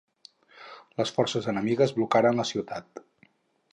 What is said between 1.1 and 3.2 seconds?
forces enemigues blocaren la ciutat.